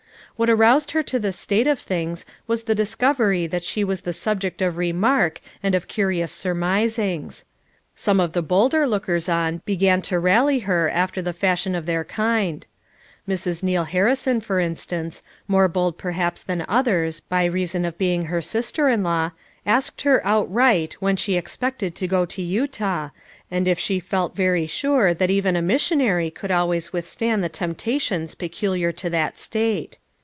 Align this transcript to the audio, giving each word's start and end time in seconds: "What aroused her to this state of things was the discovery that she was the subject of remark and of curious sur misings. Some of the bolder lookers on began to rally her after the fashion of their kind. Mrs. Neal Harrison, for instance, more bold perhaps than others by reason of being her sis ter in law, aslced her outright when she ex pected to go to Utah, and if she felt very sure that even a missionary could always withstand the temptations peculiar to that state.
"What 0.37 0.49
aroused 0.49 0.89
her 0.91 1.03
to 1.03 1.19
this 1.19 1.37
state 1.37 1.67
of 1.67 1.77
things 1.77 2.25
was 2.47 2.63
the 2.63 2.73
discovery 2.73 3.45
that 3.45 3.63
she 3.63 3.83
was 3.83 4.01
the 4.01 4.11
subject 4.13 4.59
of 4.59 4.75
remark 4.75 5.39
and 5.61 5.75
of 5.75 5.87
curious 5.87 6.31
sur 6.31 6.55
misings. 6.55 7.43
Some 7.93 8.19
of 8.19 8.33
the 8.33 8.41
bolder 8.41 8.87
lookers 8.87 9.29
on 9.29 9.61
began 9.65 10.01
to 10.03 10.17
rally 10.17 10.57
her 10.59 10.89
after 10.89 11.21
the 11.21 11.31
fashion 11.33 11.75
of 11.75 11.85
their 11.85 12.03
kind. 12.03 12.65
Mrs. 13.29 13.61
Neal 13.61 13.83
Harrison, 13.83 14.41
for 14.41 14.59
instance, 14.59 15.21
more 15.47 15.67
bold 15.67 15.99
perhaps 15.99 16.41
than 16.41 16.65
others 16.67 17.19
by 17.19 17.45
reason 17.45 17.85
of 17.85 17.99
being 17.99 18.25
her 18.25 18.41
sis 18.41 18.71
ter 18.71 18.89
in 18.89 19.03
law, 19.03 19.29
aslced 19.67 20.01
her 20.05 20.25
outright 20.25 20.93
when 20.99 21.17
she 21.17 21.37
ex 21.37 21.55
pected 21.55 21.93
to 21.93 22.07
go 22.07 22.25
to 22.25 22.41
Utah, 22.41 23.09
and 23.51 23.67
if 23.67 23.77
she 23.77 23.99
felt 23.99 24.35
very 24.35 24.65
sure 24.65 25.13
that 25.13 25.29
even 25.29 25.55
a 25.55 25.61
missionary 25.61 26.31
could 26.31 26.49
always 26.49 26.91
withstand 26.91 27.43
the 27.43 27.47
temptations 27.49 28.33
peculiar 28.33 28.91
to 28.91 29.07
that 29.07 29.37
state. 29.37 29.99